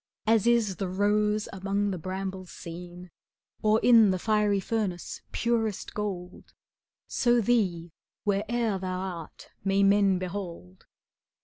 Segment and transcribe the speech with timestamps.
[0.25, 3.11] As is the rose among the brambles seen,
[3.61, 6.53] Or in the fiery furnace purest gold, ^°
[7.05, 7.91] So thee,
[8.25, 10.87] where'er thou art, may men behold.